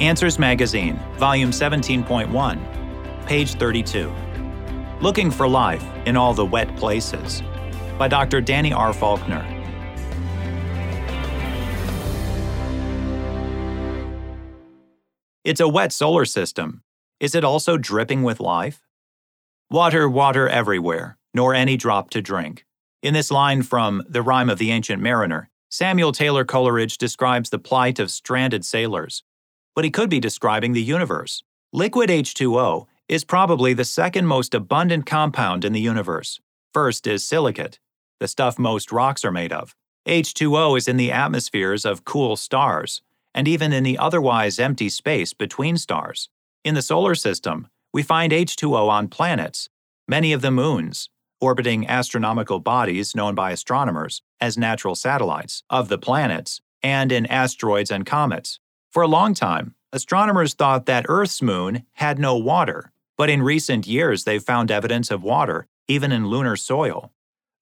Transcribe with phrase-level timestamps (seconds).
[0.00, 4.10] Answers Magazine, Volume 17.1, page 32.
[5.02, 7.42] Looking for Life in All the Wet Places
[7.98, 8.40] by Dr.
[8.40, 8.94] Danny R.
[8.94, 9.44] Faulkner.
[15.44, 16.82] It's a wet solar system.
[17.20, 18.80] Is it also dripping with life?
[19.70, 22.64] Water, water everywhere, nor any drop to drink.
[23.02, 27.58] In this line from The Rime of the Ancient Mariner, Samuel Taylor Coleridge describes the
[27.58, 29.24] plight of stranded sailors.
[29.74, 31.42] But he could be describing the universe.
[31.72, 36.40] Liquid H2O is probably the second most abundant compound in the universe.
[36.72, 37.78] First is silicate,
[38.20, 39.74] the stuff most rocks are made of.
[40.06, 43.02] H2O is in the atmospheres of cool stars,
[43.34, 46.28] and even in the otherwise empty space between stars.
[46.62, 49.68] In the solar system, we find H2O on planets,
[50.06, 51.08] many of the moons,
[51.40, 57.90] orbiting astronomical bodies known by astronomers as natural satellites of the planets, and in asteroids
[57.90, 58.59] and comets.
[58.90, 63.86] For a long time, astronomers thought that Earth's moon had no water, but in recent
[63.86, 67.12] years they've found evidence of water, even in lunar soil.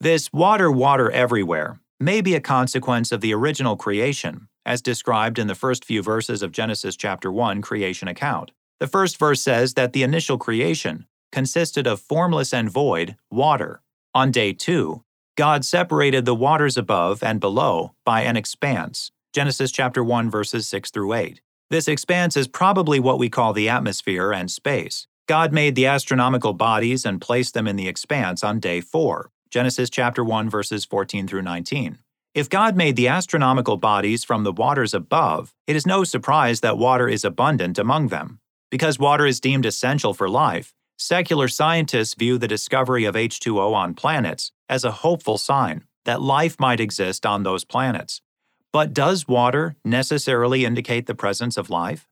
[0.00, 5.48] This water, water everywhere may be a consequence of the original creation, as described in
[5.48, 8.52] the first few verses of Genesis chapter 1 creation account.
[8.80, 13.82] The first verse says that the initial creation consisted of formless and void water.
[14.14, 15.02] On day 2,
[15.36, 19.10] God separated the waters above and below by an expanse.
[19.34, 21.42] Genesis chapter 1 verses 6 through 8.
[21.68, 25.06] This expanse is probably what we call the atmosphere and space.
[25.26, 29.30] God made the astronomical bodies and placed them in the expanse on day 4.
[29.50, 31.98] Genesis chapter 1 verses 14 through 19.
[32.34, 36.78] If God made the astronomical bodies from the waters above, it is no surprise that
[36.78, 38.40] water is abundant among them.
[38.70, 43.92] Because water is deemed essential for life, secular scientists view the discovery of H2O on
[43.92, 48.22] planets as a hopeful sign that life might exist on those planets.
[48.72, 52.06] But does water necessarily indicate the presence of life?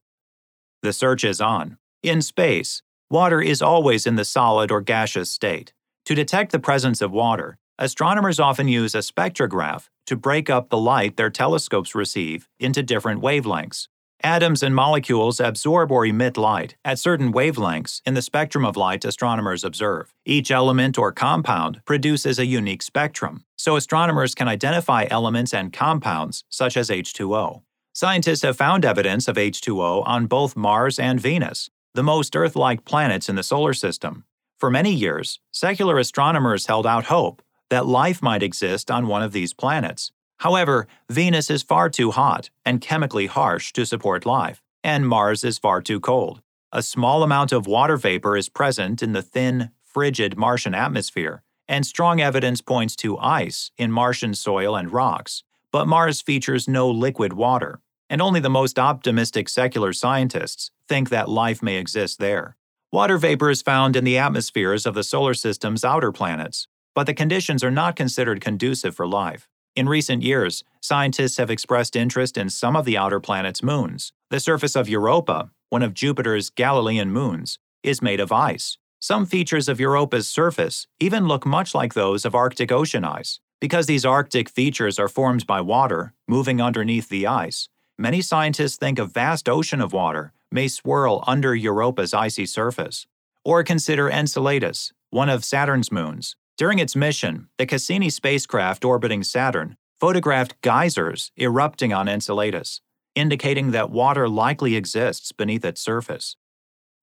[0.83, 1.77] The search is on.
[2.03, 5.75] In space, water is always in the solid or gaseous state.
[6.07, 10.79] To detect the presence of water, astronomers often use a spectrograph to break up the
[10.79, 13.89] light their telescopes receive into different wavelengths.
[14.23, 19.05] Atoms and molecules absorb or emit light at certain wavelengths in the spectrum of light
[19.05, 20.13] astronomers observe.
[20.25, 26.45] Each element or compound produces a unique spectrum, so astronomers can identify elements and compounds
[26.49, 27.63] such as H2O.
[27.93, 32.85] Scientists have found evidence of H2O on both Mars and Venus, the most Earth like
[32.85, 34.25] planets in the solar system.
[34.59, 39.33] For many years, secular astronomers held out hope that life might exist on one of
[39.33, 40.13] these planets.
[40.39, 45.59] However, Venus is far too hot and chemically harsh to support life, and Mars is
[45.59, 46.43] far too cold.
[46.73, 51.87] A small amount of water vapor is present in the thin, frigid Martian atmosphere, and
[51.87, 55.43] strong evidence points to ice in Martian soil and rocks.
[55.73, 57.81] But Mars features no liquid water,
[58.11, 62.57] and only the most optimistic secular scientists think that life may exist there.
[62.93, 67.15] Water vapor is found in the atmospheres of the solar system's outer planets, but the
[67.15, 69.49] conditions are not considered conducive for life.
[69.77, 74.11] In recent years, scientists have expressed interest in some of the outer planets' moons.
[74.31, 78.79] The surface of Europa, one of Jupiter's Galilean moons, is made of ice.
[79.01, 83.39] Some features of Europa's surface even look much like those of Arctic Ocean ice.
[83.61, 88.99] Because these Arctic features are formed by water moving underneath the ice, many scientists think
[88.99, 93.07] a vast ocean of water may swirl under Europa's icy surface.
[93.45, 99.77] Or consider Enceladus, one of Saturn's moons, during its mission, the Cassini spacecraft orbiting Saturn
[99.99, 102.81] photographed geysers erupting on Enceladus,
[103.15, 106.37] indicating that water likely exists beneath its surface.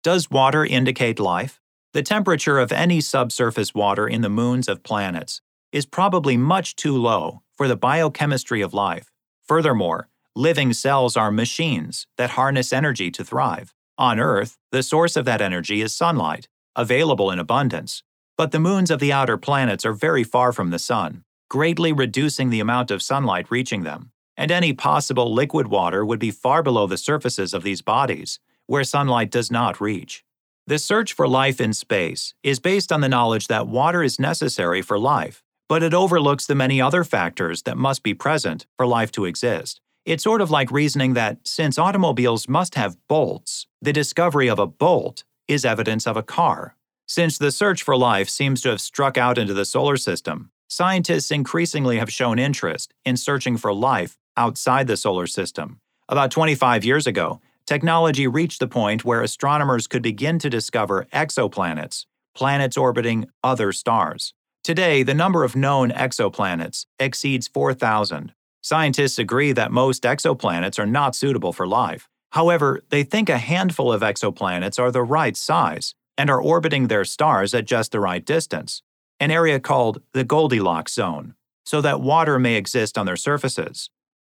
[0.03, 1.59] Does water indicate life?
[1.93, 5.41] The temperature of any subsurface water in the moons of planets
[5.71, 9.11] is probably much too low for the biochemistry of life.
[9.47, 13.73] Furthermore, living cells are machines that harness energy to thrive.
[13.97, 18.03] On Earth, the source of that energy is sunlight, available in abundance,
[18.43, 22.49] but the moons of the outer planets are very far from the Sun, greatly reducing
[22.49, 26.85] the amount of sunlight reaching them, and any possible liquid water would be far below
[26.85, 30.25] the surfaces of these bodies, where sunlight does not reach.
[30.67, 34.81] The search for life in space is based on the knowledge that water is necessary
[34.81, 39.13] for life, but it overlooks the many other factors that must be present for life
[39.13, 39.79] to exist.
[40.05, 44.67] It's sort of like reasoning that since automobiles must have bolts, the discovery of a
[44.67, 46.75] bolt is evidence of a car.
[47.15, 51.29] Since the search for life seems to have struck out into the solar system, scientists
[51.29, 55.79] increasingly have shown interest in searching for life outside the solar system.
[56.09, 62.07] About 25 years ago, technology reached the point where astronomers could begin to discover exoplanets,
[62.33, 64.33] planets orbiting other stars.
[64.63, 68.33] Today, the number of known exoplanets exceeds 4,000.
[68.63, 72.09] Scientists agree that most exoplanets are not suitable for life.
[72.31, 77.05] However, they think a handful of exoplanets are the right size and are orbiting their
[77.05, 78.81] stars at just the right distance,
[79.19, 83.89] an area called the Goldilocks zone, so that water may exist on their surfaces.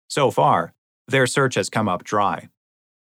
[0.07, 0.73] So far,
[1.07, 2.49] their search has come up dry.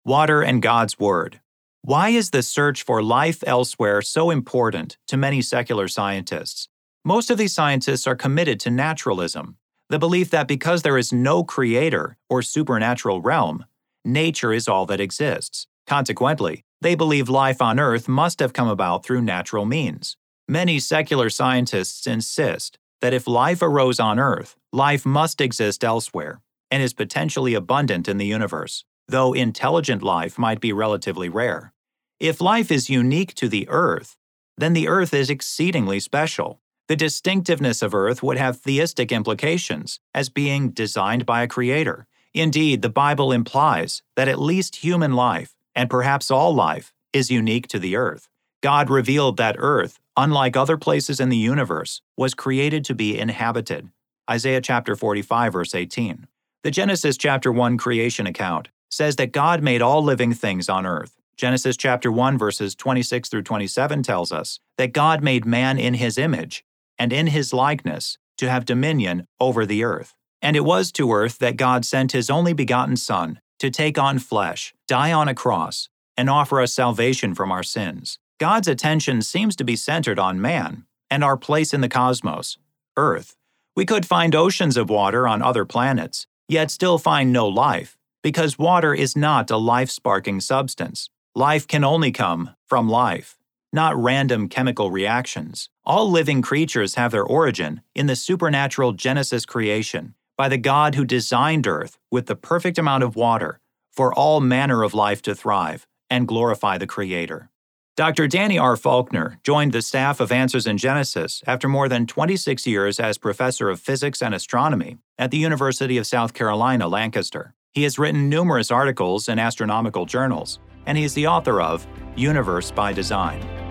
[0.06, 1.40] Water and God's Word.
[1.82, 6.70] Why is the search for life elsewhere so important to many secular scientists?
[7.04, 9.58] Most of these scientists are committed to naturalism,
[9.90, 13.66] the belief that because there is no creator or supernatural realm,
[14.06, 15.68] nature is all that exists.
[15.86, 20.18] Consequently, they believe life on Earth must have come about through natural means.
[20.48, 26.84] Many secular scientists insist that if life arose on Earth, life must exist elsewhere and
[26.84, 31.74] is potentially abundant in the universe, though intelligent life might be relatively rare.
[32.20, 34.18] If life is unique to the Earth,
[34.58, 36.62] then the Earth is exceedingly special.
[36.88, 42.08] The distinctiveness of Earth would have theistic implications as being designed by a creator.
[42.34, 47.68] Indeed, the Bible implies that at least human life, and perhaps all life, is unique
[47.68, 48.28] to the Earth.
[48.62, 53.90] God revealed that Earth, unlike other places in the universe, was created to be inhabited.
[54.30, 56.28] Isaiah chapter 45 verse 18.
[56.64, 61.18] The Genesis chapter 1 creation account says that God made all living things on earth.
[61.36, 66.18] Genesis chapter 1 verses 26 through 27 tells us that God made man in his
[66.18, 66.64] image
[66.98, 70.16] and in his likeness to have dominion over the earth.
[70.42, 74.20] And it was to earth that God sent his only begotten Son to take on
[74.20, 75.88] flesh, die on a cross,
[76.18, 78.20] and offer us salvation from our sins.
[78.38, 82.58] God's attention seems to be centered on man and our place in the cosmos,
[82.98, 83.38] Earth.
[83.74, 88.60] We could find oceans of water on other planets, yet still find no life, because
[88.60, 91.10] water is not a life sparking substance.
[91.34, 93.38] Life can only come from life,
[93.72, 95.70] not random chemical reactions.
[95.86, 101.06] All living creatures have their origin in the supernatural Genesis creation by the God who
[101.06, 103.60] designed earth with the perfect amount of water
[103.92, 107.50] for all manner of life to thrive and glorify the Creator.
[107.96, 108.28] Dr.
[108.28, 108.76] Danny R.
[108.76, 113.70] Faulkner joined the staff of Answers in Genesis after more than 26 years as professor
[113.70, 117.54] of physics and astronomy at the University of South Carolina, Lancaster.
[117.72, 122.72] He has written numerous articles in astronomical journals, and he is the author of Universe
[122.72, 123.63] by Design.